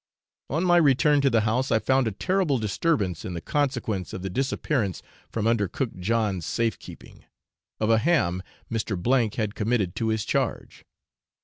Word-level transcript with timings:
On 0.49 0.63
my 0.63 0.77
return 0.77 1.21
to 1.21 1.29
the 1.29 1.41
house 1.41 1.71
I 1.71 1.77
found 1.77 2.07
a 2.07 2.11
terrible 2.11 2.57
disturbance 2.57 3.23
in 3.23 3.39
consequence 3.41 4.13
of 4.13 4.23
the 4.23 4.31
disappearance 4.31 5.03
from 5.29 5.45
under 5.45 5.67
cook 5.67 5.95
John's 5.99 6.43
safe 6.43 6.79
keeping, 6.79 7.25
of 7.79 7.91
a 7.91 7.99
ham 7.99 8.41
Mr. 8.71 9.35
had 9.35 9.53
committed 9.53 9.95
to 9.97 10.07
his 10.07 10.25
charge. 10.25 10.85